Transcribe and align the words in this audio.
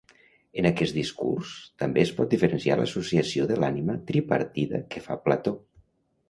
En 0.59 0.67
aquest 0.67 0.95
discurs, 0.99 1.51
també 1.83 2.01
es 2.05 2.13
pot 2.19 2.31
diferenciar 2.31 2.77
l'associació 2.79 3.45
de 3.53 3.59
l'ànima 3.65 3.99
tripartida 4.09 4.83
que 4.97 5.05
fa 5.11 5.21
Plató. 5.29 5.55